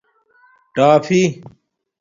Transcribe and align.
ٹآفی 0.75 1.21